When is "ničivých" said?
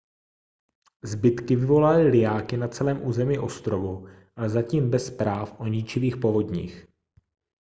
5.67-6.17